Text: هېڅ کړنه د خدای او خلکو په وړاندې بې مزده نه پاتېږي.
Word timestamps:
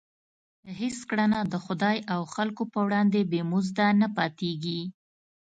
هېڅ 0.79 0.97
کړنه 1.09 1.39
د 1.53 1.55
خدای 1.65 1.97
او 2.13 2.21
خلکو 2.33 2.63
په 2.71 2.79
وړاندې 2.85 3.19
بې 3.31 3.41
مزده 3.51 3.87
نه 4.01 4.07
پاتېږي. 4.17 4.81